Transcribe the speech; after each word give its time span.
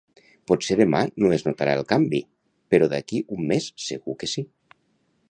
Potser 0.51 0.77
demà 0.79 1.01
no 1.25 1.29
es 1.35 1.45
notarà 1.49 1.75
el 1.79 1.85
canvi, 1.93 2.21
però 2.75 2.87
d'aquí 2.95 3.21
un 3.37 3.47
mes 3.53 3.69
segur 3.91 4.17
que 4.25 4.31
sí. 4.37 4.49